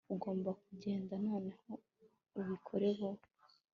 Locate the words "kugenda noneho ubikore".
0.63-2.87